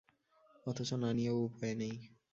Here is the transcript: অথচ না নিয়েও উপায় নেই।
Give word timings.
অথচ 0.65 0.89
না 1.01 1.09
নিয়েও 1.13 1.37
উপায় 1.47 1.73
নেই। 1.75 1.95